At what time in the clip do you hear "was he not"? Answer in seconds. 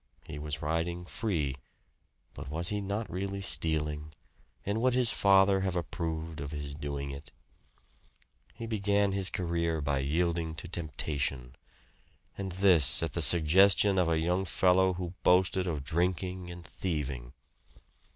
2.49-3.07